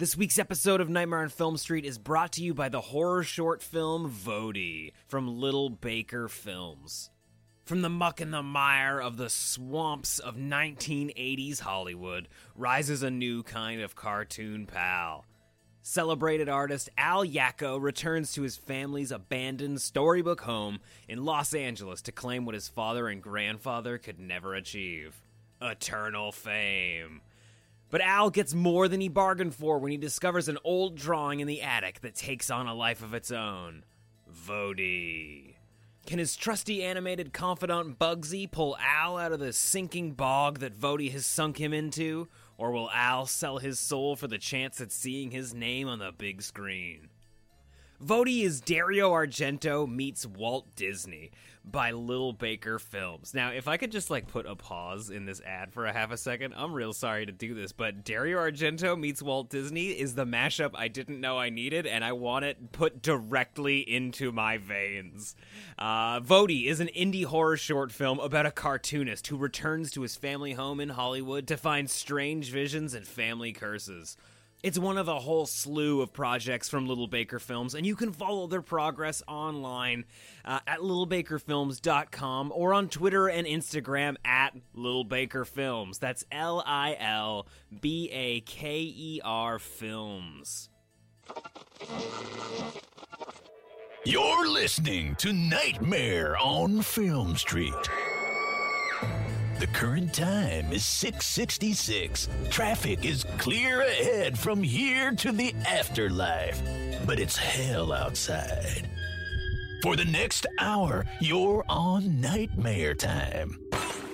[0.00, 3.22] This week's episode of Nightmare on Film Street is brought to you by the horror
[3.22, 7.10] short film Vody from Little Baker Films.
[7.66, 13.42] From the muck and the mire of the swamps of 1980s Hollywood rises a new
[13.42, 15.26] kind of cartoon pal.
[15.82, 22.10] Celebrated artist Al Yacco returns to his family's abandoned storybook home in Los Angeles to
[22.10, 25.20] claim what his father and grandfather could never achieve
[25.60, 27.20] eternal fame.
[27.90, 31.48] But Al gets more than he bargained for when he discovers an old drawing in
[31.48, 33.84] the attic that takes on a life of its own.
[34.32, 35.54] Vody.
[36.06, 41.10] Can his trusty animated confidant Bugsy pull Al out of the sinking bog that Vody
[41.10, 42.28] has sunk him into?
[42.56, 46.12] Or will Al sell his soul for the chance at seeing his name on the
[46.16, 47.08] big screen?
[48.02, 51.30] Vody is Dario Argento meets Walt Disney
[51.62, 53.34] by Little Baker Films.
[53.34, 56.10] Now, if I could just like put a pause in this ad for a half
[56.10, 60.14] a second, I'm real sorry to do this, but Dario Argento meets Walt Disney is
[60.14, 64.56] the mashup I didn't know I needed, and I want it put directly into my
[64.56, 65.36] veins.
[65.78, 70.16] Uh, Vody is an indie horror short film about a cartoonist who returns to his
[70.16, 74.16] family home in Hollywood to find strange visions and family curses.
[74.62, 78.12] It's one of a whole slew of projects from Little Baker Films, and you can
[78.12, 80.04] follow their progress online
[80.44, 85.98] uh, at littlebakerfilms.com or on Twitter and Instagram at Little Baker Films.
[85.98, 87.46] That's L I L
[87.80, 90.68] B A K E R Films.
[94.04, 97.72] You're listening to Nightmare on Film Street.
[99.60, 102.30] The current time is 666.
[102.48, 106.62] Traffic is clear ahead from here to the afterlife,
[107.04, 108.88] but it's hell outside.
[109.82, 113.60] For the next hour, you're on nightmare time.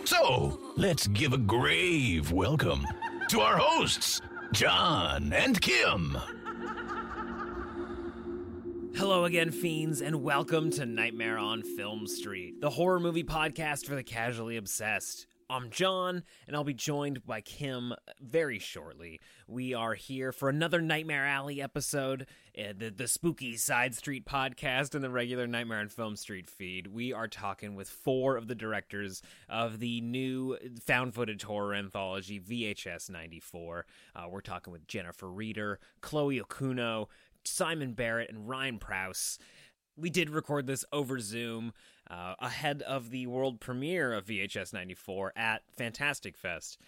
[0.03, 2.85] So, let's give a grave welcome
[3.29, 4.21] to our hosts,
[4.53, 6.19] John and Kim.
[8.97, 13.95] Hello again, fiends, and welcome to Nightmare on Film Street, the horror movie podcast for
[13.95, 15.29] the casually obsessed.
[15.49, 19.21] I'm John, and I'll be joined by Kim very shortly.
[19.47, 22.27] We are here for another Nightmare Alley episode,
[22.59, 26.89] uh, the, the spooky Side Street podcast, and the regular Nightmare on Film Street feed.
[26.89, 32.41] We are talking with four of the directors of the new found footage horror anthology,
[32.41, 33.87] VHS 94.
[34.17, 37.07] Uh, we're talking with Jennifer Reeder, Chloe Okuno,
[37.45, 39.39] Simon Barrett, and Ryan Prows.
[39.97, 41.73] We did record this over Zoom
[42.11, 46.79] uh, ahead of the world premiere of VHS 94 at Fantastic Fest.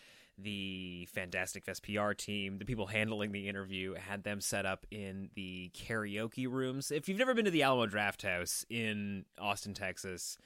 [0.41, 5.31] The Fantastic Fest PR team, the people handling the interview, had them set up in
[5.35, 6.93] the karaoke rooms.
[6.93, 10.39] If you've never been to the Alamo Drafthouse in Austin, Texas,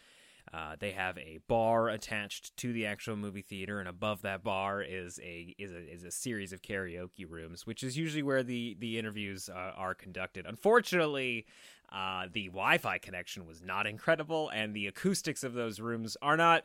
[0.53, 4.83] uh, they have a bar attached to the actual movie theater, and above that bar
[4.83, 8.77] is a is a is a series of karaoke rooms, which is usually where the
[8.79, 10.45] the interviews uh, are conducted.
[10.47, 11.47] Unfortunately,
[11.91, 16.65] uh, the Wi-Fi connection was not incredible, and the acoustics of those rooms are not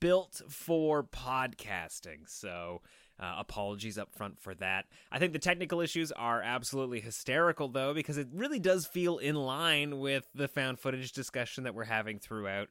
[0.00, 2.26] built for podcasting.
[2.26, 2.82] So.
[3.20, 4.84] Uh, apologies up front for that.
[5.10, 9.34] I think the technical issues are absolutely hysterical, though, because it really does feel in
[9.34, 12.68] line with the found footage discussion that we're having throughout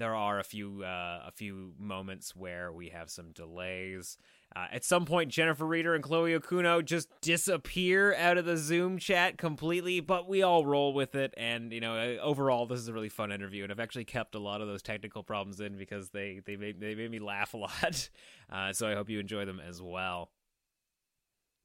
[0.00, 4.16] there are a few uh, a few moments where we have some delays.
[4.56, 8.98] Uh, at some point, Jennifer Reeder and Chloe Okuno just disappear out of the Zoom
[8.98, 11.34] chat completely, but we all roll with it.
[11.36, 14.34] And you know, uh, overall, this is a really fun interview, and I've actually kept
[14.34, 17.52] a lot of those technical problems in because they they made they made me laugh
[17.54, 18.08] a lot.
[18.50, 20.30] Uh, so I hope you enjoy them as well.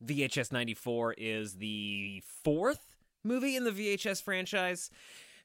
[0.03, 4.91] VHS 94 is the fourth movie in the VHS franchise.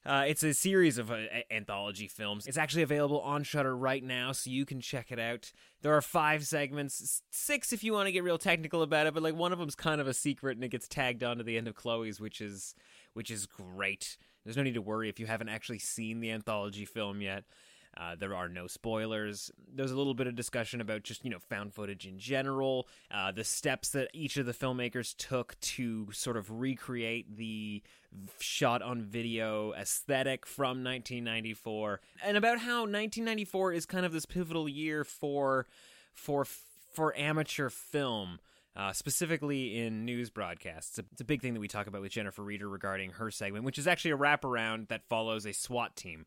[0.03, 1.17] Uh, it's a series of uh,
[1.51, 2.47] anthology films.
[2.47, 5.51] It's actually available on Shudder right now, so you can check it out.
[5.81, 9.21] There are five segments, six if you want to get real technical about it, but
[9.21, 11.57] like one of them's kind of a secret, and it gets tagged on to the
[11.57, 12.73] end of Chloe's, which is
[13.13, 14.17] which is great.
[14.43, 17.43] There's no need to worry if you haven't actually seen the anthology film yet.
[17.97, 19.51] Uh, there are no spoilers.
[19.73, 23.31] There's a little bit of discussion about just, you know, found footage in general, uh,
[23.31, 27.83] the steps that each of the filmmakers took to sort of recreate the
[28.39, 34.67] shot on video aesthetic from 1994, and about how 1994 is kind of this pivotal
[34.69, 35.67] year for
[36.13, 38.39] for for amateur film.
[38.73, 40.97] Uh, specifically in news broadcasts.
[40.97, 43.29] It's a, it's a, big thing that we talk about with Jennifer Reeder regarding her
[43.29, 46.25] segment, which is actually a wraparound that follows a SWAT team.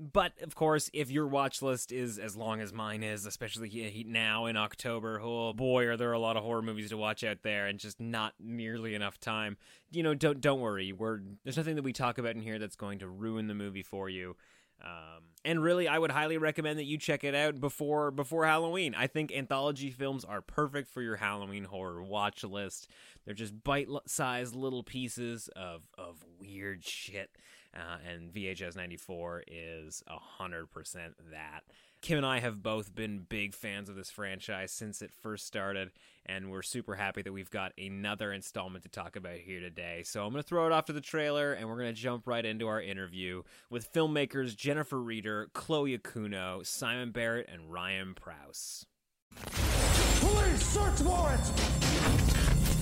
[0.00, 4.46] But of course, if your watch list is as long as mine is, especially now
[4.46, 7.66] in October, oh boy, are there a lot of horror movies to watch out there,
[7.66, 9.56] and just not nearly enough time.
[9.90, 10.92] You know, don't don't worry.
[10.92, 13.82] We're there's nothing that we talk about in here that's going to ruin the movie
[13.82, 14.36] for you.
[14.80, 18.94] Um, and really, I would highly recommend that you check it out before before Halloween.
[18.94, 22.88] I think anthology films are perfect for your Halloween horror watch list.
[23.24, 27.30] They're just bite-sized little pieces of of weird shit
[27.78, 30.02] uh, and VHS 94 is
[30.40, 30.94] 100%
[31.30, 31.62] that.
[32.00, 35.90] Kim and I have both been big fans of this franchise since it first started,
[36.26, 40.02] and we're super happy that we've got another installment to talk about here today.
[40.04, 42.26] So I'm going to throw it off to the trailer, and we're going to jump
[42.26, 48.86] right into our interview with filmmakers Jennifer Reeder, Chloe Okuno, Simon Barrett, and Ryan Prows.
[49.34, 51.44] Police, search warrant!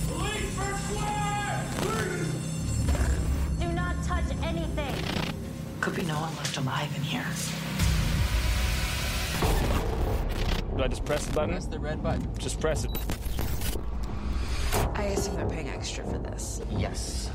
[0.09, 1.36] Police, search warrant!
[6.57, 7.27] Left alive in here.
[10.77, 11.51] Do I just press the button?
[11.51, 12.29] Press the red button.
[12.39, 12.91] Just press it.
[14.95, 16.61] I assume they're paying extra for this.
[16.71, 17.31] Yes.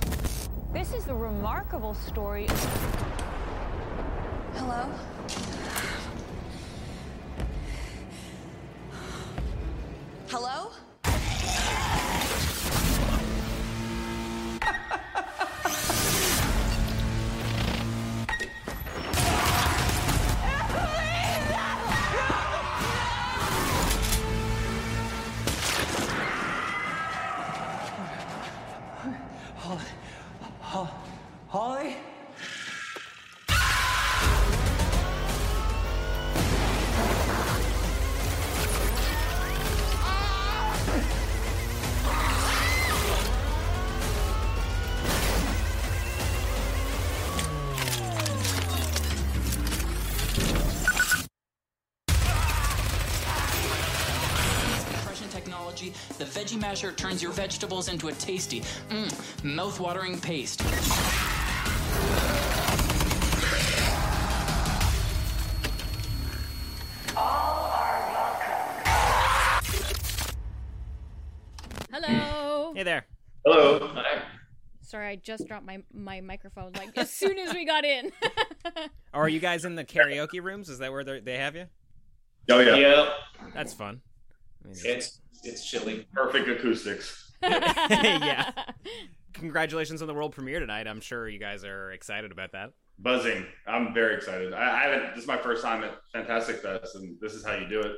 [0.73, 2.47] This is a remarkable story.
[4.53, 4.83] Hello?
[4.85, 5.10] Hello?
[55.71, 58.59] The veggie Masher turns your vegetables into a tasty,
[58.89, 60.61] mmm, mouth-watering paste.
[71.89, 72.73] Hello.
[72.75, 73.05] Hey there.
[73.45, 73.87] Hello.
[73.93, 74.23] Hi.
[74.81, 78.11] Sorry, I just dropped my my microphone like as soon as we got in.
[79.13, 80.69] Oh, are you guys in the karaoke rooms?
[80.69, 81.65] Is that where they have you?
[82.49, 82.75] Oh yeah.
[82.75, 83.09] Yeah.
[83.53, 83.99] That's fun.
[84.63, 86.07] I mean, it's it's chilly.
[86.13, 87.31] Perfect acoustics.
[87.41, 88.51] yeah.
[89.33, 90.87] Congratulations on the world premiere tonight.
[90.87, 92.73] I'm sure you guys are excited about that.
[92.99, 93.45] Buzzing.
[93.65, 94.53] I'm very excited.
[94.53, 95.15] I, I haven't.
[95.15, 97.95] This is my first time at Fantastic Fest, and this is how you do it.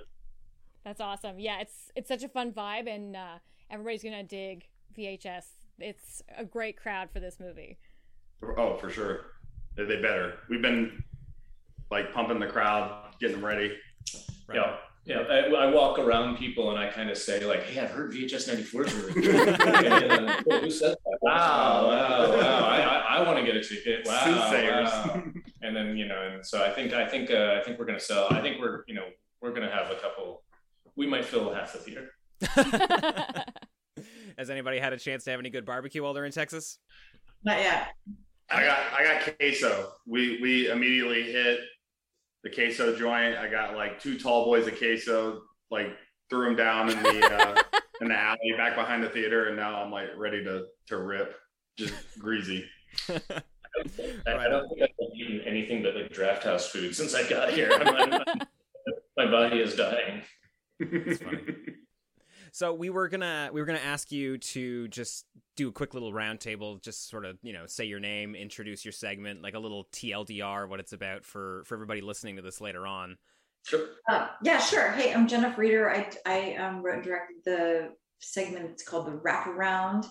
[0.86, 1.40] That's awesome.
[1.40, 4.66] Yeah, it's it's such a fun vibe, and uh, everybody's gonna dig
[4.98, 5.46] VHS.
[5.80, 7.80] It's a great crowd for this movie.
[8.58, 9.22] Oh, for sure.
[9.76, 10.36] They better.
[10.50, 11.04] We've been
[11.90, 13.76] like pumping the crowd, getting them ready.
[14.48, 14.58] Right.
[14.58, 14.76] Yeah.
[15.06, 18.14] Yeah, I, I, walk around people and I kind of say like, "Hey, I've heard
[18.14, 21.18] VHS '94 is really good." then, Who says that?
[21.22, 22.66] Wow, wow, wow!
[22.66, 24.06] I, I, I want to get a ticket.
[24.06, 25.24] Wow, wow.
[25.62, 28.00] And then you know, and so I think I think uh, I think we're gonna
[28.00, 28.28] sell.
[28.30, 29.06] I think we're you know
[29.42, 30.44] we're gonna have a couple.
[30.96, 32.12] We might fill half the theater.
[34.38, 36.80] Has anybody had a chance to have any good barbecue while they're in Texas?
[37.44, 37.90] Not yet.
[38.50, 39.92] I got I got queso.
[40.08, 41.60] We we immediately hit
[42.44, 43.38] the queso joint.
[43.38, 45.88] I got like two tall boys of queso, like
[46.30, 47.62] threw them down in the uh,
[48.02, 51.36] in the alley back behind the theater, and now I'm like ready to to rip,
[51.78, 52.66] just greasy.
[53.10, 53.16] I,
[54.28, 57.70] I don't think I've eaten anything but like draft house food since I got here.
[59.18, 60.22] my body is dying.
[62.54, 62.74] That's funny.
[62.74, 66.12] So we were gonna we were gonna ask you to just do a quick little
[66.12, 69.86] roundtable, just sort of you know say your name, introduce your segment, like a little
[69.92, 73.18] TLDR, what it's about for for everybody listening to this later on.
[73.66, 73.88] Sure.
[74.10, 74.92] Uh, yeah, sure.
[74.92, 75.90] Hey, I'm Jennifer Reeder.
[75.90, 78.66] I I um, wrote and directed the segment.
[78.72, 80.06] It's called the Wraparound,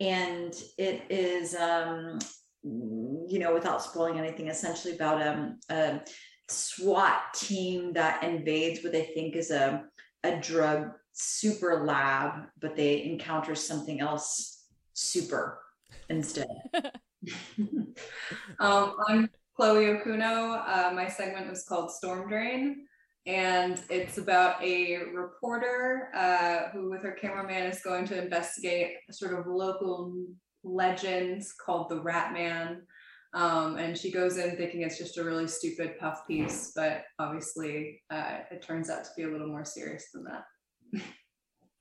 [0.00, 2.18] and it is um,
[2.62, 6.00] you know without spoiling anything, essentially about um, a
[6.48, 9.84] SWAT team that invades what they think is a
[10.22, 14.64] a drug super lab, but they encounter something else
[14.94, 15.60] super
[16.08, 16.48] instead.
[18.60, 20.62] um, I'm Chloe Okuno.
[20.66, 22.86] Uh, my segment was called Storm Drain,
[23.26, 29.12] and it's about a reporter uh, who, with her cameraman, is going to investigate a
[29.12, 30.14] sort of local
[30.64, 32.82] legends called the Rat Man.
[33.32, 38.02] Um, and she goes in thinking it's just a really stupid puff piece, but obviously
[38.10, 40.44] uh, it turns out to be a little more serious than that.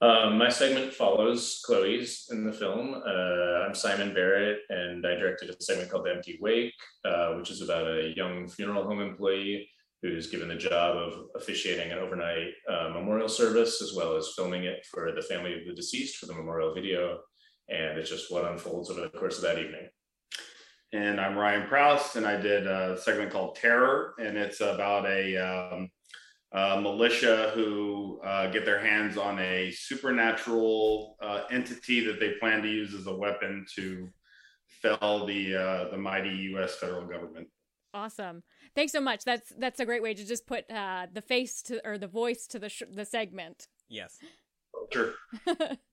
[0.02, 2.94] Um, my segment follows Chloe's in the film.
[3.06, 6.74] Uh, I'm Simon Barrett, and I directed a segment called The Empty Wake,
[7.04, 9.70] uh, which is about a young funeral home employee
[10.02, 14.64] who's given the job of officiating an overnight uh, memorial service, as well as filming
[14.64, 17.20] it for the family of the deceased for the memorial video.
[17.68, 19.90] And it's just what unfolds over the course of that evening.
[20.94, 25.36] And I'm Ryan Prows, and I did a segment called Terror, and it's about a
[25.36, 25.90] um,
[26.52, 32.62] uh, militia who uh, get their hands on a supernatural uh, entity that they plan
[32.62, 34.10] to use as a weapon to
[34.82, 36.76] fell the uh, the mighty U.S.
[36.76, 37.48] federal government.
[37.94, 38.44] Awesome!
[38.76, 39.24] Thanks so much.
[39.24, 42.48] That's that's a great way to just put uh, the face to or the voice
[42.48, 43.68] to the sh- the segment.
[43.88, 44.18] Yes.
[44.92, 45.14] Sure.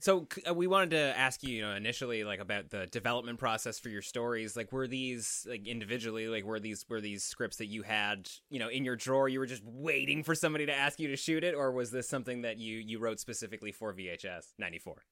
[0.00, 3.78] So uh, we wanted to ask you, you know, initially like about the development process
[3.78, 4.56] for your stories.
[4.56, 8.60] Like, were these like individually, like were these were these scripts that you had, you
[8.60, 9.28] know, in your drawer?
[9.28, 12.08] You were just waiting for somebody to ask you to shoot it, or was this
[12.08, 15.02] something that you you wrote specifically for VHS '94?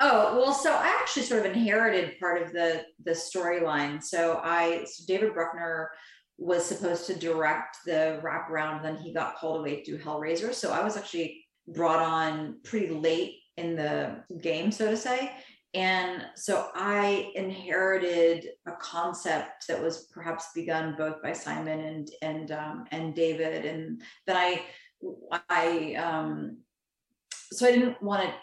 [0.00, 4.02] Oh well, so I actually sort of inherited part of the the storyline.
[4.02, 5.90] So I, so David Bruckner
[6.38, 10.54] was supposed to direct the wraparound, then he got called away to do Hellraiser.
[10.54, 15.32] So I was actually brought on pretty late in the game, so to say.
[15.72, 22.50] And so I inherited a concept that was perhaps begun both by Simon and and
[22.50, 24.62] um, and David, and that I
[25.48, 26.58] I um,
[27.52, 28.34] so I didn't want to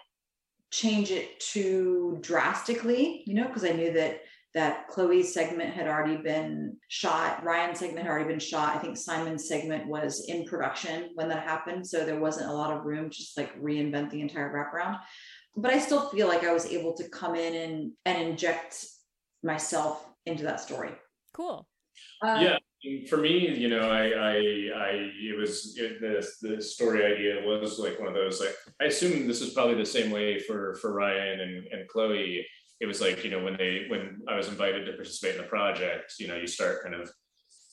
[0.71, 4.21] change it too drastically, you know, because I knew that
[4.57, 8.75] that Chloe's segment had already been shot, Ryan's segment had already been shot.
[8.75, 11.85] I think Simon's segment was in production when that happened.
[11.85, 14.97] So there wasn't a lot of room to just like reinvent the entire wraparound.
[15.55, 18.83] But I still feel like I was able to come in and and inject
[19.43, 20.93] myself into that story.
[21.33, 21.67] Cool.
[22.23, 22.57] Um, yeah,
[23.09, 24.89] for me, you know, I, I, I,
[25.29, 28.39] it was it, the the story idea was like one of those.
[28.39, 32.43] Like, I assume this is probably the same way for for Ryan and and Chloe
[32.79, 35.47] it was like you know when they when I was invited to participate in the
[35.47, 37.09] project, you know, you start kind of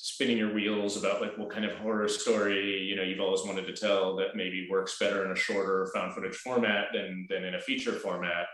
[0.04, 3.64] spinning your wheels about like what kind of horror story you know you've always wanted
[3.64, 7.54] to tell that maybe works better in a shorter found footage format than than in
[7.54, 8.46] a feature format.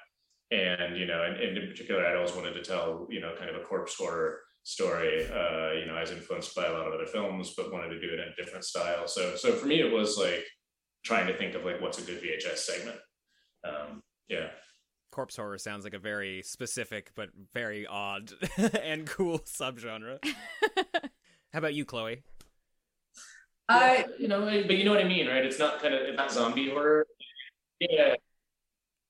[0.52, 3.50] And you know and, and in particular i'd always wanted to tell you know kind
[3.50, 6.92] of a corpse horror story uh you know i was influenced by a lot of
[6.92, 9.09] other films but wanted to do it in a different style.
[9.09, 10.45] So so for me it was like
[11.04, 12.99] trying to think of like what's a good vhs segment.
[13.64, 14.49] Um yeah
[15.11, 18.33] corpse horror sounds like a very specific but very odd
[18.83, 20.19] and cool subgenre.
[21.52, 22.23] How about you, Chloe?
[23.69, 25.45] I, you know, but you know what I mean, right?
[25.45, 27.07] It's not kind of it's not zombie horror.
[27.79, 28.14] Yeah,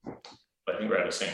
[0.04, 1.33] but I think we're out of sync.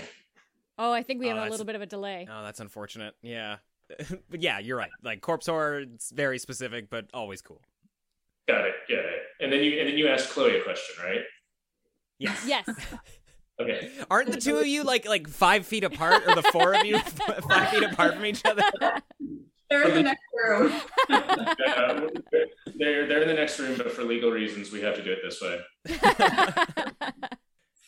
[0.79, 2.29] Oh, I think we have oh, a little bit of a delay.
[2.31, 3.15] Oh, that's unfortunate.
[3.23, 3.57] Yeah,
[4.31, 4.91] but yeah, you're right.
[5.03, 7.61] Like corpse horror, it's very specific, but always cool.
[8.49, 8.75] Got it.
[8.89, 9.23] Got it.
[9.41, 11.23] And then you and then you asked Chloe a question, right?
[12.19, 12.45] Yes.
[12.47, 12.69] Yes.
[13.61, 13.91] Okay.
[14.11, 16.99] Aren't the two of you like like five feet apart, or the four of you
[17.49, 18.63] five feet apart from each other?
[19.71, 20.73] They're in the next room.
[21.09, 21.21] yeah,
[22.77, 25.21] they're they're in the next room, but for legal reasons, we have to do it
[25.25, 25.61] this way.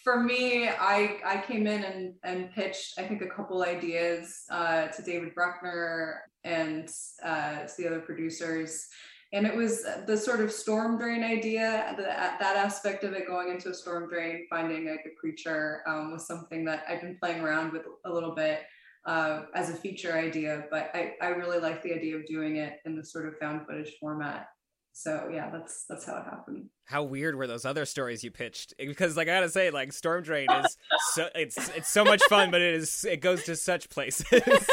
[0.03, 4.87] for me, I I came in and and pitched I think a couple ideas uh,
[4.89, 6.89] to David Bruckner and
[7.23, 8.89] uh, to the other producers
[9.33, 13.51] and it was the sort of storm drain idea that, that aspect of it going
[13.51, 17.43] into a storm drain finding like a creature um, was something that i've been playing
[17.43, 18.63] around with a little bit
[19.07, 22.81] uh, as a feature idea but I, I really like the idea of doing it
[22.85, 24.49] in the sort of found footage format.
[24.93, 26.67] So yeah that's that's how it happened.
[26.85, 28.75] How weird were those other stories you pitched?
[28.77, 30.77] Because like i gotta say like storm drain is
[31.15, 34.27] so it's it's so much fun but it is it goes to such places.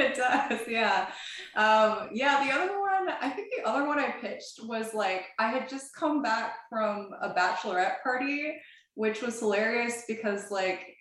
[0.00, 1.08] It does, yeah.
[1.56, 2.89] Um, yeah, the other one,
[3.20, 7.10] I think the other one I pitched was like I had just come back from
[7.20, 8.54] a bachelorette party,
[8.94, 10.96] which was hilarious because like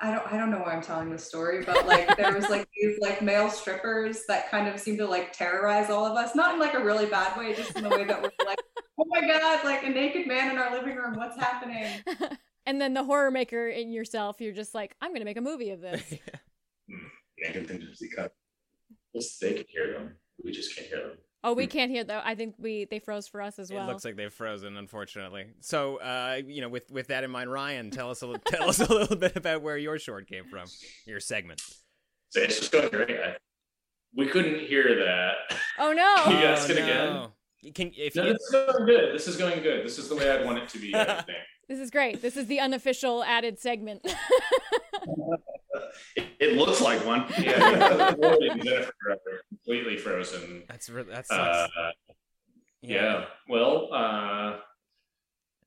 [0.00, 2.68] I don't I don't know why I'm telling this story, but like there was like
[2.80, 6.54] these like male strippers that kind of seemed to like terrorize all of us, not
[6.54, 8.58] in like a really bad way, just in the way that we're like,
[8.98, 11.86] oh my god, like a naked man in our living room, what's happening?
[12.66, 15.70] and then the horror maker in yourself, you're just like, I'm gonna make a movie
[15.70, 16.04] of this.
[16.12, 16.96] yeah,
[17.48, 17.52] hmm.
[17.52, 18.32] contingency cut.
[19.14, 20.14] Just they can hear them.
[20.44, 21.18] We just can't hear them.
[21.42, 22.20] Oh, we can't hear though.
[22.22, 23.88] I think we they froze for us as well.
[23.88, 25.46] It looks like they've frozen, unfortunately.
[25.60, 28.68] So, uh, you know, with with that in mind, Ryan, tell us a little, tell
[28.68, 30.66] us a little bit about where your short came from,
[31.06, 31.62] your segment.
[32.28, 33.18] So it's just going great.
[33.18, 33.36] I,
[34.14, 35.58] we couldn't hear that.
[35.78, 36.24] Oh no!
[36.24, 36.84] Can you ask oh, it no.
[36.84, 37.28] again?
[37.62, 39.14] You can if No, you this is going good.
[39.14, 39.84] This is going good.
[39.84, 40.92] This is the way I'd want it to be.
[41.70, 41.78] I think.
[41.78, 42.22] This is great.
[42.22, 44.02] This is the unofficial added segment.
[46.16, 47.24] It, it looks like one.
[47.38, 48.92] Yeah, Jennifer
[49.48, 50.64] completely frozen.
[50.68, 51.72] That's really that Uh, sucks.
[52.82, 53.24] yeah.
[53.48, 54.56] Well, uh,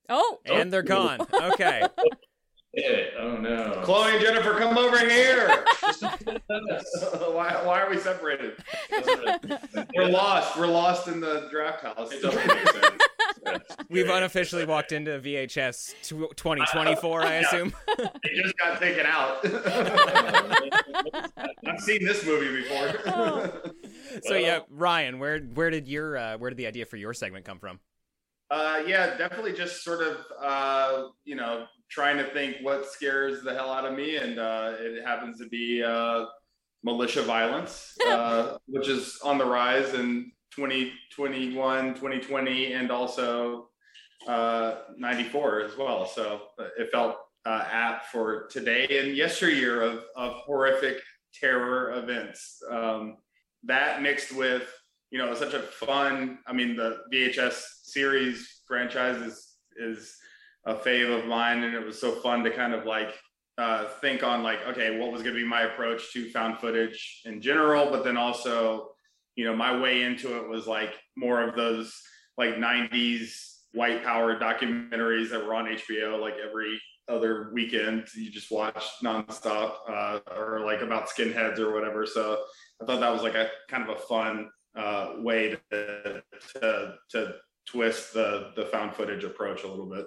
[0.10, 1.20] oh, and they're gone.
[1.34, 1.84] Okay.
[2.74, 3.14] it.
[3.20, 3.82] Oh no.
[3.84, 5.64] Chloe and Jennifer, come over here.
[6.02, 8.54] why, why are we separated?
[9.96, 10.58] We're lost.
[10.58, 12.12] We're lost in the draft house.
[12.12, 13.04] It doesn't make sense.
[13.90, 17.74] We've unofficially walked into VHS tw- 2024, I assume.
[17.98, 19.46] It just got taken out.
[21.66, 23.74] I've seen this movie before.
[24.24, 27.46] so yeah, Ryan, where where did your uh, where did the idea for your segment
[27.46, 27.80] come from?
[28.52, 33.52] Uh, yeah, definitely just sort of, uh, you know, trying to think what scares the
[33.52, 34.18] hell out of me.
[34.18, 36.26] And uh, it happens to be uh,
[36.84, 43.70] militia violence, uh, which is on the rise in 2021, 2020, and also
[44.28, 46.06] uh, 94 as well.
[46.06, 50.98] So uh, it felt uh, apt for today and yesteryear of, of horrific
[51.34, 52.62] terror events.
[52.70, 53.18] Um,
[53.64, 54.72] that mixed with,
[55.12, 60.16] you know, such a fun, I mean, the VHS series franchise is, is
[60.66, 61.64] a fave of mine.
[61.64, 63.14] And it was so fun to kind of like
[63.58, 67.22] uh, think on like, okay, what was going to be my approach to found footage
[67.26, 68.89] in general, but then also,
[69.36, 71.93] you know, my way into it was like more of those
[72.38, 78.08] like 90s white power documentaries that were on HBO like every other weekend.
[78.15, 82.06] You just watch nonstop uh, or like about skinheads or whatever.
[82.06, 82.43] So
[82.82, 87.34] I thought that was like a kind of a fun uh, way to, to, to
[87.67, 90.06] twist the, the found footage approach a little bit.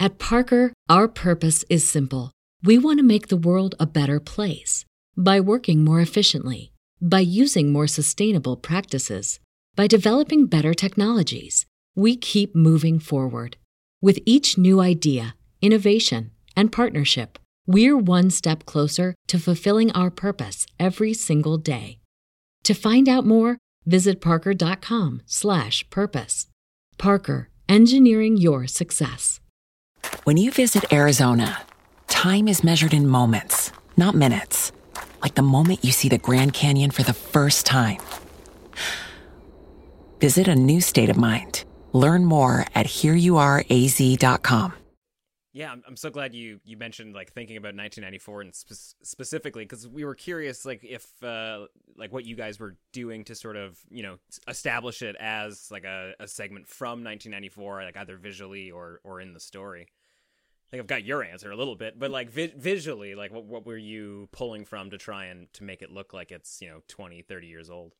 [0.00, 2.32] At Parker, our purpose is simple.
[2.62, 4.84] We want to make the world a better place
[5.16, 6.71] by working more efficiently,
[7.02, 9.40] by using more sustainable practices,
[9.74, 11.66] by developing better technologies.
[11.96, 13.56] We keep moving forward.
[14.00, 20.66] With each new idea, innovation, and partnership, we're one step closer to fulfilling our purpose
[20.78, 21.98] every single day.
[22.64, 26.46] To find out more, visit parker.com/purpose.
[26.98, 29.40] Parker, engineering your success.
[30.24, 31.62] When you visit Arizona,
[32.06, 34.70] time is measured in moments, not minutes.
[35.22, 38.00] Like the moment you see the Grand Canyon for the first time.
[40.20, 41.64] Visit a new state of mind.
[41.92, 44.74] Learn more at hereyouareaz.com.
[45.54, 49.64] Yeah, I'm, I'm so glad you you mentioned like thinking about 1994 and spe- specifically
[49.64, 53.56] because we were curious like if uh, like what you guys were doing to sort
[53.56, 54.16] of you know
[54.48, 59.34] establish it as like a, a segment from 1994 like either visually or or in
[59.34, 59.88] the story.
[60.72, 63.76] I've got your answer a little bit, but like vi- visually, like what what were
[63.76, 67.22] you pulling from to try and to make it look like it's you know 20,
[67.22, 67.94] 30 years old?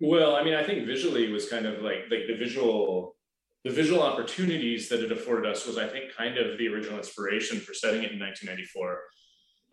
[0.00, 3.16] Well, I mean, I think visually was kind of like like the visual
[3.64, 7.60] the visual opportunities that it afforded us was, I think, kind of the original inspiration
[7.60, 9.00] for setting it in 1994,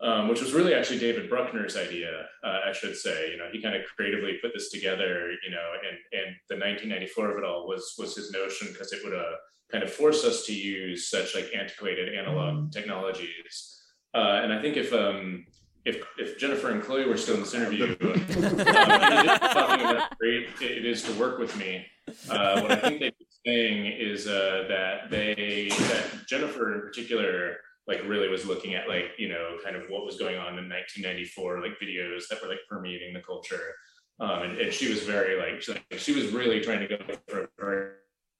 [0.02, 3.32] um, which was really actually David Bruckner's idea, uh, I should say.
[3.32, 5.32] You know, he kind of creatively put this together.
[5.44, 9.00] You know, and and the 1994 of it all was was his notion because it
[9.02, 9.36] would uh,
[9.70, 13.82] kind of force us to use such like antiquated analog technologies.
[14.14, 15.46] Uh, and I think if um,
[15.84, 21.02] if if Jennifer and Chloe were still in this interview, um, about great it is
[21.04, 21.86] to work with me.
[22.28, 23.12] Uh, what I think they're
[23.46, 27.56] saying is uh, that they that Jennifer in particular
[27.86, 30.68] like really was looking at like you know kind of what was going on in
[30.68, 33.74] 1994 like videos that were like permeating the culture
[34.20, 36.98] um, and, and she was very like she, like she was really trying to go
[37.26, 37.92] for a very,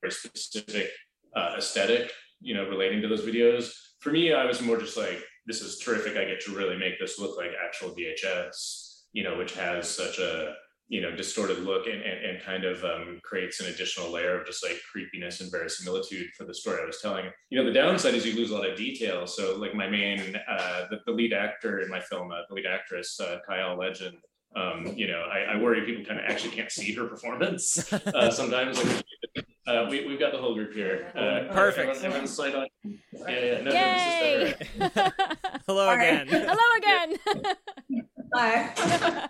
[0.02, 0.90] very specific
[1.34, 3.72] uh, aesthetic you know relating to those videos.
[4.00, 6.16] For me i was more just like this is terrific.
[6.16, 10.18] I get to really make this look like actual vhs you know which has such
[10.18, 10.54] a
[10.88, 14.46] you know distorted look and, and, and kind of um, creates an additional layer of
[14.46, 17.26] just like creepiness and verisimilitude for the story i was telling.
[17.50, 19.26] You know the downside is you lose a lot of detail.
[19.26, 22.66] So like my main uh, the, the lead actor in my film uh, the lead
[22.66, 24.16] actress uh, Kyal Legend
[24.56, 28.30] Um, you know, I, I worry people kind of actually can't see her performance uh,
[28.30, 28.82] sometimes.
[28.82, 29.04] Like,
[29.70, 31.12] uh, we, we've got the whole group here.
[31.14, 31.88] Uh, Perfect.
[31.88, 32.66] Everyone, everyone's slide on.
[32.84, 33.60] Yeah, yeah.
[33.62, 34.38] No, Yay!
[34.38, 35.12] no, this is better.
[35.66, 36.26] Hello again.
[36.28, 37.16] Hello again.
[38.34, 39.28] Hi.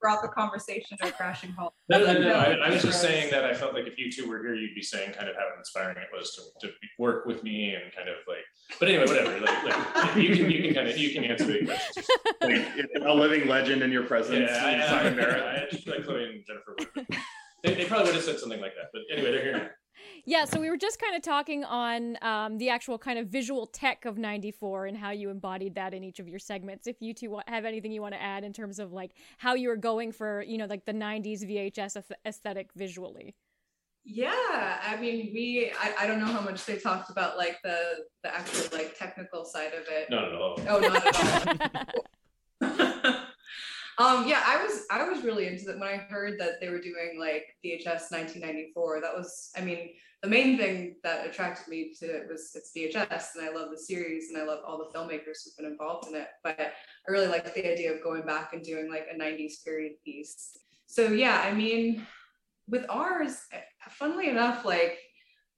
[0.00, 1.74] Brought the conversation to a crashing halt.
[1.88, 2.32] No, no, no.
[2.34, 4.76] I, I was just saying that I felt like if you two were here, you'd
[4.76, 8.08] be saying kind of how inspiring it was to, to work with me and kind
[8.08, 8.44] of like.
[8.78, 9.40] But anyway, whatever.
[9.40, 9.64] Like,
[9.96, 12.06] like you can you can kind of you can answer the questions.
[12.40, 14.48] Like, a living legend in your presence.
[14.48, 15.42] Yeah, I, Simon I, Barrett.
[15.42, 16.76] I, I just like Chloe and Jennifer.
[16.78, 17.18] would-
[17.62, 18.90] They, they probably would have said something like that.
[18.92, 19.68] But anyway, they're here now.
[20.24, 23.66] Yeah, so we were just kind of talking on um, the actual kind of visual
[23.66, 26.86] tech of 94 and how you embodied that in each of your segments.
[26.86, 29.68] If you two have anything you want to add in terms of like how you
[29.68, 33.34] were going for, you know, like the 90s VHS aesthetic visually.
[34.04, 38.04] Yeah, I mean, we I, I don't know how much they talked about like the
[38.22, 40.08] the actual like technical side of it.
[40.08, 40.60] Not at all.
[40.68, 41.88] Oh, not at
[42.60, 42.86] all.
[43.98, 46.80] um, yeah, I was I was really into that when I heard that they were
[46.80, 49.00] doing like VHS 1994.
[49.00, 49.90] That was, I mean,
[50.22, 53.78] the main thing that attracted me to it was it's VHS, and I love the
[53.78, 56.28] series, and I love all the filmmakers who've been involved in it.
[56.44, 59.92] But I really liked the idea of going back and doing like a 90s period
[60.04, 60.56] piece.
[60.86, 62.06] So yeah, I mean,
[62.68, 63.40] with ours,
[63.90, 64.98] funnily enough, like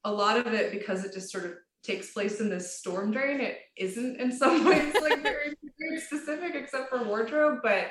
[0.05, 3.41] a lot of it because it just sort of takes place in this storm drain.
[3.41, 7.59] It isn't in some ways like very, very specific, except for wardrobe.
[7.63, 7.89] But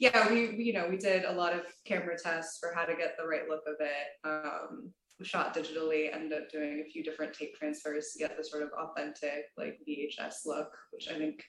[0.00, 3.16] yeah, we you know we did a lot of camera tests for how to get
[3.18, 4.06] the right look of it.
[4.24, 8.62] Um, shot digitally, ended up doing a few different tape transfers to get the sort
[8.62, 11.42] of authentic like VHS look, which I think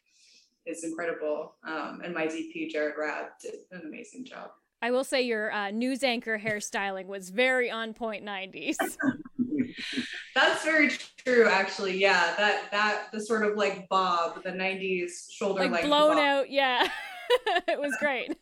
[0.66, 1.56] is incredible.
[1.66, 4.50] Um, and my DP Jared Rab did an amazing job.
[4.82, 8.76] I will say your uh, news anchor hairstyling was very on point 90s.
[10.36, 11.98] That's very true, actually.
[11.98, 16.20] Yeah, that that the sort of like bob, the '90s shoulder like length blown bob.
[16.20, 16.50] out.
[16.52, 16.88] Yeah,
[17.68, 18.36] it was great.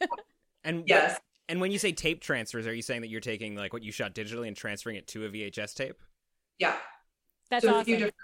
[0.63, 1.19] And Yes.
[1.49, 3.91] and when you say tape transfers, are you saying that you're taking like what you
[3.91, 6.01] shot digitally and transferring it to a VHS tape?
[6.59, 6.75] Yeah,
[7.51, 7.85] That's So a awesome.
[7.85, 8.15] few different-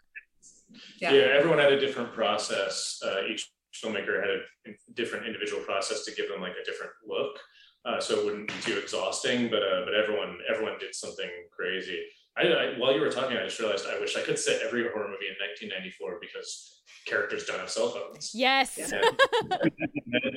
[0.99, 1.11] Yeah.
[1.13, 1.21] Yeah.
[1.37, 3.01] everyone had a different process.
[3.05, 7.39] Uh, each filmmaker had a different individual process to give them like a different look,
[7.85, 9.49] uh, so it wouldn't be too exhausting.
[9.49, 12.01] But uh, but everyone everyone did something crazy.
[12.37, 14.83] I, I while you were talking, I just realized I wish I could set every
[14.83, 15.35] horror movie in
[15.69, 18.31] 1994 because characters don't have cell phones.
[18.33, 18.77] Yes.
[18.77, 19.71] And that,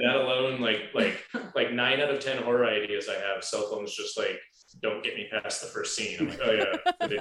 [0.03, 1.21] that alone, like like
[1.55, 4.41] like nine out of ten horror ideas I have, cell phones just like
[4.83, 6.17] don't get me past the first scene.
[6.21, 7.17] I'm like, oh yeah,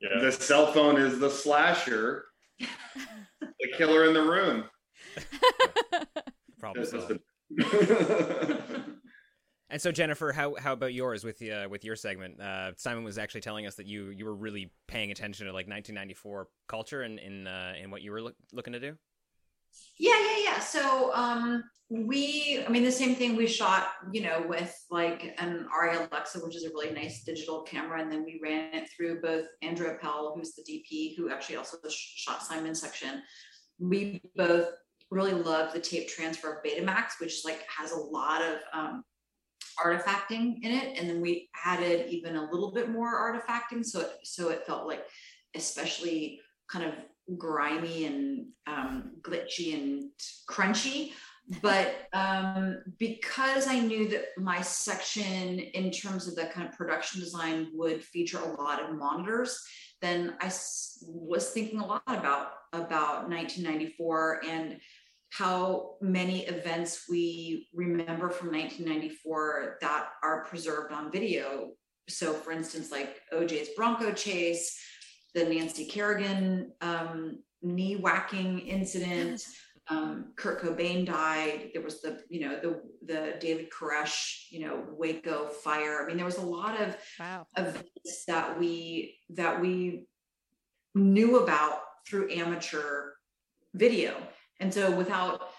[0.00, 0.20] yeah.
[0.20, 2.24] The cell phone is the slasher,
[2.58, 4.64] the killer in the room.
[6.58, 7.20] Problem This is solved.
[7.50, 8.84] the-
[9.70, 12.40] And so Jennifer, how how about yours with uh, with your segment?
[12.40, 15.68] Uh, Simon was actually telling us that you you were really paying attention to like
[15.68, 18.96] 1994 culture and in uh, in what you were look, looking to do.
[19.96, 20.58] Yeah, yeah, yeah.
[20.58, 25.68] So um we I mean the same thing we shot, you know, with like an
[25.72, 29.20] Arri Alexa, which is a really nice digital camera, and then we ran it through
[29.20, 33.22] both Andrew Appel, who's the DP, who actually also shot Simon's section.
[33.78, 34.68] We both
[35.10, 39.04] really love the tape transfer of Betamax, which like has a lot of um
[39.84, 44.10] artifacting in it and then we added even a little bit more artifacting so it
[44.24, 45.04] so it felt like
[45.54, 46.40] especially
[46.70, 46.94] kind of
[47.38, 50.10] grimy and um, glitchy and
[50.48, 51.12] crunchy.
[51.62, 57.20] But um, because i knew that my section in terms of the kind of production
[57.20, 59.60] design would feature a lot of monitors
[60.00, 60.46] then i
[61.02, 64.78] was thinking a lot about about 1994 and
[65.30, 71.70] how many events we remember from 1994 that are preserved on video.
[72.08, 74.78] So, for instance, like OJ's Bronco chase,
[75.34, 79.42] the Nancy Kerrigan um, knee whacking incident.
[79.88, 81.70] Um, Kurt Cobain died.
[81.72, 86.02] There was the, you know, the the David Koresh, you know, Waco fire.
[86.02, 87.44] I mean, there was a lot of wow.
[87.56, 90.06] events that we that we
[90.94, 93.10] knew about through amateur
[93.74, 94.14] video
[94.60, 95.50] and so without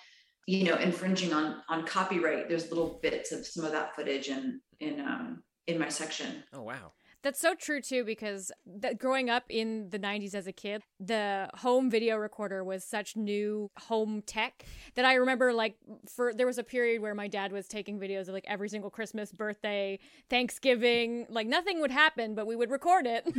[0.48, 4.62] you know infringing on on copyright there's little bits of some of that footage in
[4.80, 6.94] in um in my section Oh wow.
[7.24, 11.50] That's so true too, because that growing up in the 90s as a kid, the
[11.54, 15.76] home video recorder was such new home tech that I remember like
[16.10, 18.90] for there was a period where my dad was taking videos of like every single
[18.90, 23.24] Christmas, birthday, Thanksgiving, like nothing would happen, but we would record it.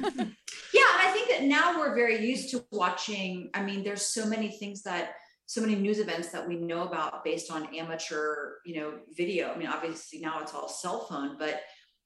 [0.72, 4.26] yeah and i think that now we're very used to watching i mean there's so
[4.26, 5.14] many things that
[5.46, 9.52] so many news events that we know about based on amateur you know video.
[9.52, 11.62] I mean obviously now it's all cell phone but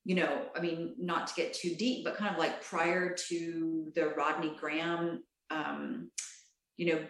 [0.06, 3.90] you know i mean not to get too deep but kind of like prior to
[3.96, 6.10] the rodney graham um
[6.76, 7.00] you know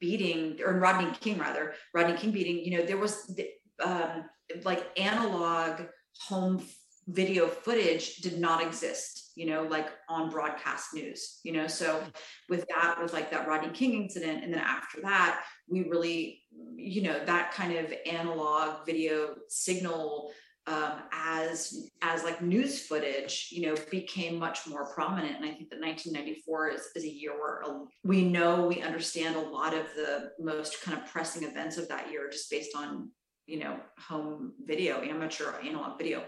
[0.00, 3.38] beating or rodney king rather rodney king beating you know there was
[3.84, 4.24] um,
[4.64, 5.82] like analog
[6.22, 6.62] home
[7.08, 11.66] video footage did not exist you know like on broadcast news you know?
[11.68, 12.02] So
[12.48, 16.42] with that with like that rodney king incident and then after that we really
[16.74, 20.32] you know that kind of analog video signal
[20.66, 25.36] um, as as like news footage you know became much more prominent.
[25.36, 27.62] And i think that 1994 is, is a year where
[28.02, 32.10] we know we understand a lot of the most kind of pressing events of that
[32.10, 33.10] year just based on
[33.46, 36.24] you know home video amateur analog video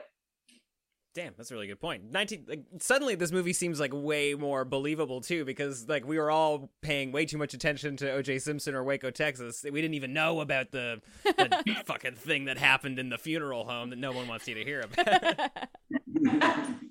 [1.18, 2.12] Damn, that's a really good point.
[2.12, 6.30] 19 like, suddenly this movie seems like way more believable too because like we were
[6.30, 9.64] all paying way too much attention to OJ Simpson or Waco, Texas.
[9.64, 13.90] We didn't even know about the, the fucking thing that happened in the funeral home
[13.90, 15.50] that no one wants you to hear about.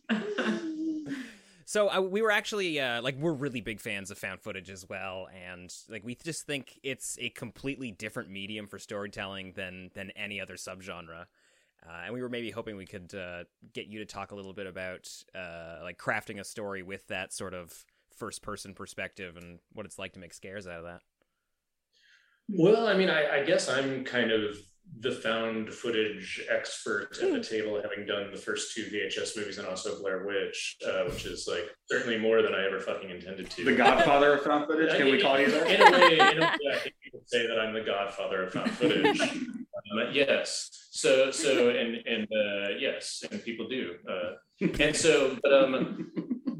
[1.65, 4.85] so uh, we were actually uh, like we're really big fans of found footage as
[4.89, 10.11] well and like we just think it's a completely different medium for storytelling than than
[10.17, 11.27] any other subgenre.
[11.87, 14.53] Uh, and we were maybe hoping we could uh, get you to talk a little
[14.53, 19.59] bit about uh, like crafting a story with that sort of first person perspective and
[19.73, 21.01] what it's like to make scares out of that.
[22.49, 24.57] Well, I mean, I, I guess I'm kind of
[24.99, 29.67] the found footage expert at the table, having done the first two VHS movies and
[29.67, 33.65] also Blair Witch, uh, which is like certainly more than I ever fucking intended to.
[33.65, 34.95] The Godfather of found footage?
[34.97, 35.69] Can we call you that?
[35.69, 38.43] In a way, in a way I think you could say that I'm the Godfather
[38.43, 39.19] of found footage.
[40.13, 40.87] yes.
[40.91, 46.11] So, so, and and uh, yes, and people do, uh, and so, but um,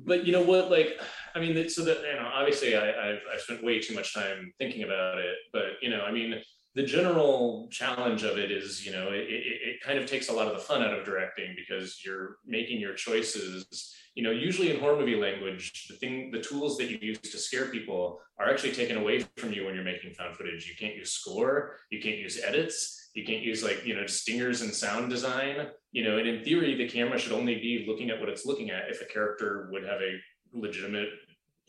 [0.06, 1.00] but you know what, like,
[1.36, 4.54] I mean, so that you know, obviously, I, I've I've spent way too much time
[4.60, 6.36] thinking about it, but you know, I mean
[6.78, 10.32] the general challenge of it is, you know, it, it, it, kind of takes a
[10.32, 13.96] lot of the fun out of directing because you're making your choices.
[14.14, 17.38] You know, usually in horror movie language, the thing, the tools that you use to
[17.40, 20.68] scare people are actually taken away from you when you're making found footage.
[20.68, 24.62] You can't use score, you can't use edits, you can't use like you know stingers
[24.62, 25.68] and sound design.
[25.92, 28.70] You know, and in theory, the camera should only be looking at what it's looking
[28.70, 30.20] at if a character would have a
[30.54, 31.10] legitimate,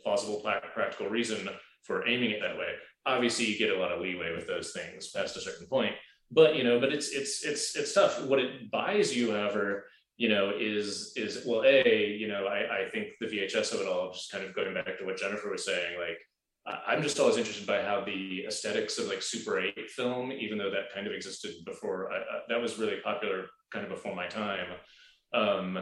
[0.03, 0.43] plausible,
[0.75, 1.49] practical reason
[1.85, 2.75] for aiming it that way.
[3.07, 5.95] Obviously you get a lot of leeway with those things past a certain point.
[6.31, 8.23] But you know but it's it's it's it's tough.
[8.25, 9.87] What it buys you however
[10.19, 13.87] you know is is well a you know i i think the vhs of it
[13.87, 16.19] all just kind of going back to what jennifer was saying like
[16.87, 20.71] i'm just always interested by how the aesthetics of like super 8 film even though
[20.71, 24.27] that kind of existed before I, I, that was really popular kind of before my
[24.27, 24.69] time
[25.35, 25.79] um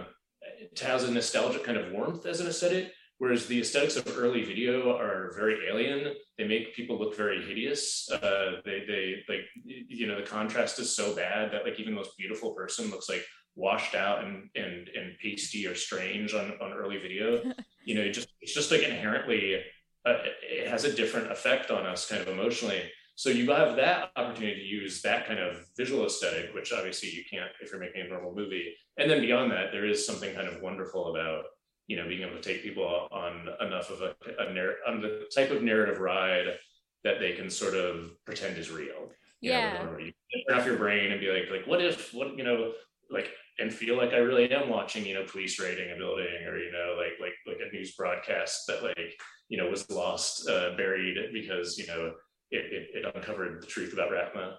[0.60, 4.44] it has a nostalgic kind of warmth as an aesthetic Whereas the aesthetics of early
[4.44, 6.14] video are very alien.
[6.36, 8.10] They make people look very hideous.
[8.10, 12.00] Uh, they, they like, you know, the contrast is so bad that like even the
[12.00, 16.74] most beautiful person looks like washed out and and and pasty or strange on on
[16.74, 17.42] early video.
[17.86, 19.62] you know, it just it's just like inherently,
[20.06, 22.82] uh, it has a different effect on us, kind of emotionally.
[23.16, 27.24] So you have that opportunity to use that kind of visual aesthetic, which obviously you
[27.30, 28.74] can't if you're making a normal movie.
[28.98, 31.44] And then beyond that, there is something kind of wonderful about
[31.86, 35.26] you know being able to take people on enough of a, a narr- on the
[35.34, 36.46] type of narrative ride
[37.04, 40.12] that they can sort of pretend is real you yeah know, you
[40.48, 42.72] turn off your brain and be like like what if what you know
[43.08, 46.58] like and feel like I really am watching, you know, police raiding a building or,
[46.58, 47.32] you know, like, like,
[47.76, 52.12] news broadcast that like, you know, was lost, uh, buried because, you know,
[52.50, 54.54] it, it, it, uncovered the truth about Raatma.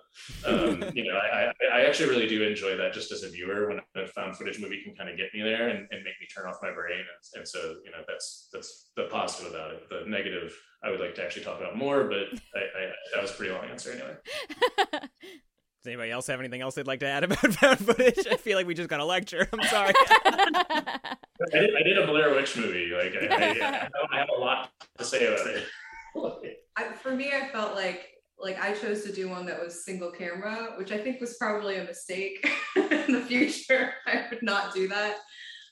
[0.46, 3.80] Um, you know, I, I, actually really do enjoy that just as a viewer when
[3.96, 6.50] a found footage movie can kind of get me there and, and make me turn
[6.50, 7.00] off my brain.
[7.00, 9.90] And, and, so, you know, that's that's the positive about it.
[9.90, 10.54] The negative,
[10.84, 13.54] I would like to actually talk about more, but I, I, that was a pretty
[13.54, 14.18] long answer anyway.
[15.88, 18.28] Does anybody else have anything else they'd like to add about found footage?
[18.30, 19.48] I feel like we just got a lecture.
[19.54, 19.94] I'm sorry.
[20.26, 21.16] I,
[21.50, 22.92] did, I did a Blair Witch movie.
[22.94, 26.58] Like, I, I have a lot to say about it.
[26.76, 30.12] I, for me, I felt like like I chose to do one that was single
[30.12, 32.46] camera, which I think was probably a mistake.
[32.76, 35.20] In the future, I would not do that.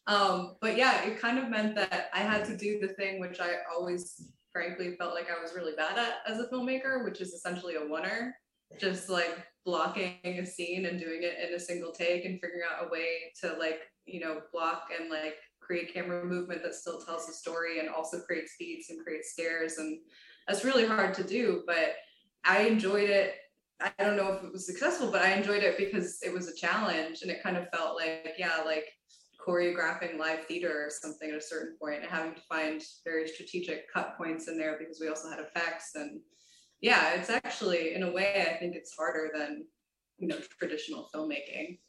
[0.08, 3.42] Um, but yeah, it kind of meant that I had to do the thing which
[3.42, 7.34] I always, frankly, felt like I was really bad at as a filmmaker, which is
[7.34, 8.32] essentially a oneer,
[8.80, 12.86] just like blocking a scene and doing it in a single take and figuring out
[12.86, 17.26] a way to like you know block and like create camera movement that still tells
[17.26, 20.00] the story and also creates beats and creates scares and
[20.48, 21.96] that's really hard to do, but
[22.44, 23.36] I enjoyed it.
[23.82, 26.56] I don't know if it was successful, but I enjoyed it because it was a
[26.56, 28.86] challenge and it kind of felt like, yeah, like
[29.46, 33.92] choreographing live theater or something at a certain point and having to find very strategic
[33.92, 36.20] cut points in there because we also had effects and
[36.82, 39.66] yeah, it's actually in a way I think it's harder than
[40.18, 41.80] you know traditional filmmaking.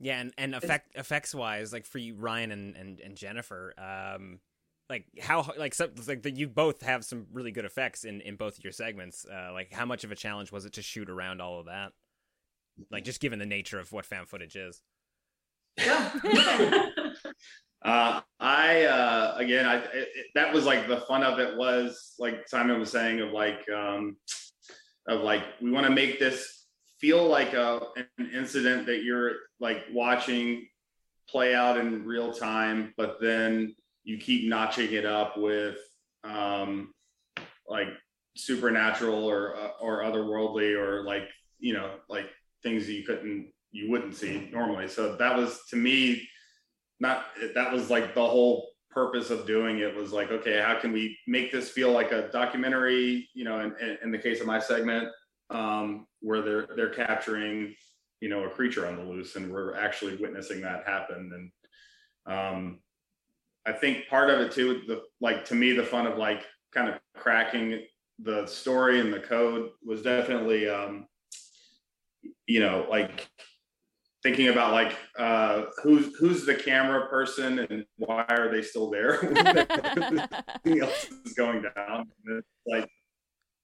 [0.00, 4.40] Yeah, and, and effect effects wise, like for you, Ryan and and, and Jennifer, um,
[4.90, 8.36] like how like some like the, you both have some really good effects in in
[8.36, 11.10] both of your segments uh like how much of a challenge was it to shoot
[11.10, 11.92] around all of that
[12.90, 14.82] Like just given the nature of what found footage is.
[17.82, 22.14] Uh, I uh, again, I it, it, that was like the fun of it was
[22.18, 24.16] like Simon was saying of like um,
[25.06, 26.66] of like we want to make this
[27.00, 30.66] feel like a an incident that you're like watching
[31.28, 35.76] play out in real time, but then you keep notching it up with
[36.24, 36.92] um,
[37.68, 37.88] like
[38.36, 42.26] supernatural or uh, or otherworldly or like you know like
[42.62, 44.88] things that you couldn't you wouldn't see normally.
[44.88, 46.28] So that was to me
[47.00, 50.92] not that was like the whole purpose of doing it was like okay how can
[50.92, 54.58] we make this feel like a documentary you know in, in the case of my
[54.58, 55.08] segment
[55.50, 57.74] um, where they're they're capturing
[58.20, 61.50] you know a creature on the loose and we're actually witnessing that happen.
[62.26, 62.78] And um,
[63.66, 66.88] i think part of it too the like to me the fun of like kind
[66.88, 67.82] of cracking
[68.20, 71.06] the story and the code was definitely um,
[72.46, 73.28] you know like
[74.22, 79.24] thinking about like uh, who's who's the camera person and why are they still there?
[80.66, 82.10] Else is going down.
[82.66, 82.88] Like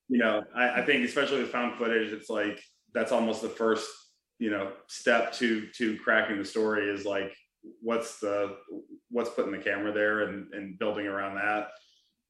[0.09, 2.63] you know, I, I, think especially with found footage, it's like
[2.93, 3.89] that's almost the first
[4.39, 7.35] you know step to to cracking the story is like
[7.81, 8.57] what's the
[9.11, 11.69] what's putting the camera there and and building around that.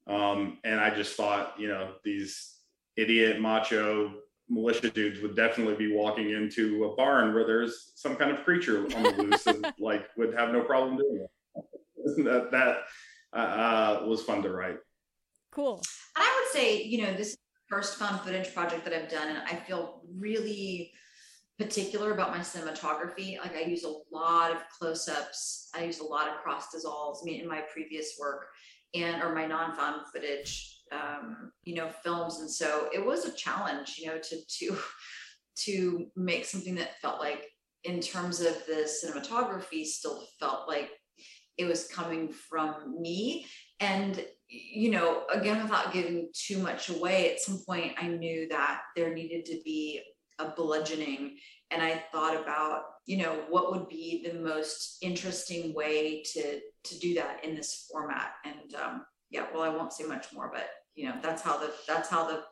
[0.07, 2.55] Um, and I just thought you know these
[2.97, 4.15] idiot macho
[4.49, 8.85] militia dudes would definitely be walking into a barn where there's some kind of creature
[8.97, 11.31] on the loose and like would have no problem doing it.
[12.25, 12.79] that that
[13.33, 14.77] uh, uh, was fun to write.
[15.51, 15.81] Cool.
[16.17, 19.11] And I would say, you know, this is the first found footage project that I've
[19.11, 20.93] done, and I feel really
[21.59, 23.39] particular about my cinematography.
[23.39, 25.71] Like I use a lot of close-ups.
[25.75, 27.21] I use a lot of cross dissolves.
[27.23, 28.47] I mean, in my previous work
[28.95, 32.41] and or my non-found footage um, you know films.
[32.41, 34.77] And so it was a challenge you know to to
[35.57, 37.47] to make something that felt like
[37.85, 40.91] in terms of the cinematography still felt like
[41.57, 43.47] it was coming from me.
[43.81, 48.83] And you know again without giving too much away at some point i knew that
[48.95, 50.01] there needed to be
[50.39, 51.39] a bludgeoning.
[51.71, 56.99] And i thought about you know what would be the most interesting way to to
[56.99, 58.33] do that in this format.
[58.45, 61.73] And um, yeah, well, I won't say much more, but you know, that's how the
[61.89, 62.45] that's how the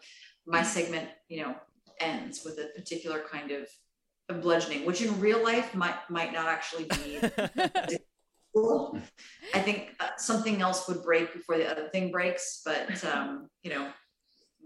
[0.46, 1.54] my segment, you know,
[2.00, 3.68] ends with a particular kind of,
[4.28, 7.20] of bludgeoning, which in real life might might not actually be.
[9.54, 13.70] I think uh, something else would break before the other thing breaks, but um, you
[13.70, 13.88] know,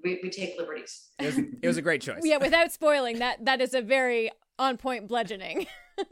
[0.02, 1.10] we, we take liberties.
[1.18, 2.22] It was, it was a great choice.
[2.24, 5.66] yeah, without spoiling, that that is a very on point bludgeoning.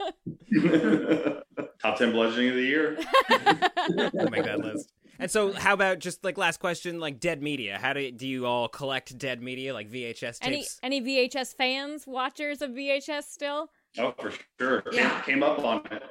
[1.81, 2.99] Top ten bludgeoning of the year.
[3.29, 4.91] I'll make that list.
[5.19, 7.77] And so, how about just like last question, like dead media?
[7.81, 10.79] How do do you all collect dead media, like VHS tapes?
[10.83, 13.69] Any any VHS fans, watchers of VHS still?
[13.97, 14.83] Oh, for sure.
[14.91, 16.03] Yeah, came, came up on it.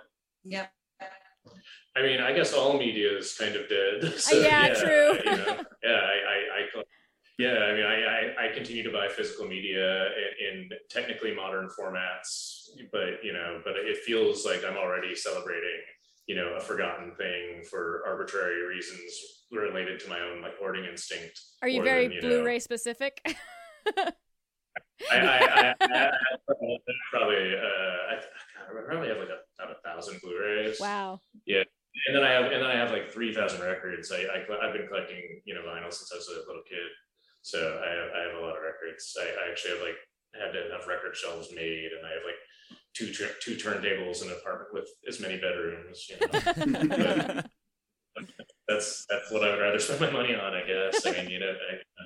[0.44, 0.72] Yep.
[1.96, 4.14] I mean, I guess all media is kind of dead.
[4.18, 5.12] So, yeah, yeah, true.
[5.24, 6.82] You know, yeah, I, I, I,
[7.38, 10.06] yeah, I mean, I, I, I, continue to buy physical media
[10.40, 15.80] in, in technically modern formats, but you know, but it feels like I'm already celebrating
[16.26, 19.12] you know a forgotten thing for arbitrary reasons
[19.52, 23.20] related to my own like hoarding instinct are you very than, you blu-ray know, specific
[25.10, 26.10] I, I, I,
[27.12, 30.80] probably uh, I, I probably have like a, about a thousand Blu-rays.
[30.80, 31.20] Wow.
[31.46, 31.62] Yeah,
[32.06, 34.10] and then I have and then I have like three thousand records.
[34.10, 36.90] I, I have been collecting you know vinyl since I was a little kid,
[37.42, 39.16] so I have, I have a lot of records.
[39.18, 40.00] I, I actually have like
[40.34, 42.40] had enough record shelves made, and I have like
[42.94, 46.08] two two turntables in an apartment with as many bedrooms.
[46.08, 46.28] You know?
[48.68, 50.54] that's that's what I would rather spend my money on.
[50.54, 51.06] I guess.
[51.06, 52.04] I mean, you know, I,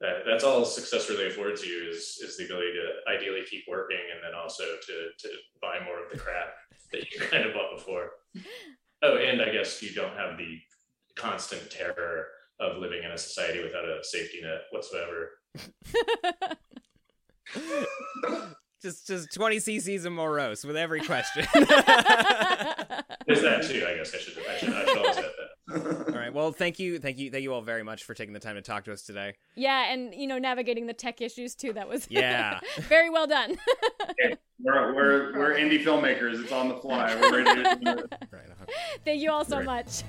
[0.00, 4.00] that, that's all success really affords you is is the ability to ideally keep working
[4.14, 5.28] and then also to to
[5.60, 6.54] buy more of the crap
[6.92, 8.10] that you kind of bought before.
[9.02, 10.58] Oh, and I guess you don't have the
[11.16, 12.26] constant terror
[12.58, 15.30] of living in a society without a safety net whatsoever.
[18.80, 21.46] just just 20 cc's of morose with every question.
[23.26, 26.04] There's that too i guess i should i should, I should always that.
[26.08, 28.40] All right well thank you thank you thank you all very much for taking the
[28.40, 29.34] time to talk to us today.
[29.54, 32.60] Yeah and you know navigating the tech issues too that was yeah.
[32.88, 33.56] very well done.
[34.62, 38.14] We're, we're we're indie filmmakers it's on the fly we're ready to do it.
[38.32, 38.48] Right.
[39.04, 40.02] thank you all so much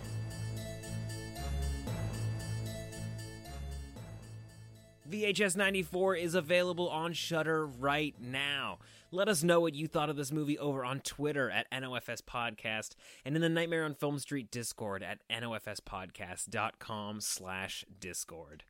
[5.12, 8.80] VHS 94 is available on Shudder right now.
[9.12, 12.92] Let us know what you thought of this movie over on Twitter at NOFS Podcast
[13.26, 18.64] and in the Nightmare on Film Street Discord at nofspodcast.com slash Discord.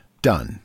[0.21, 0.59] done.